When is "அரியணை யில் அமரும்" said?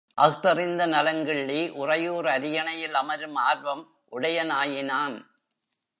2.27-3.35